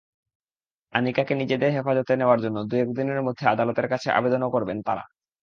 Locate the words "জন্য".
2.39-2.57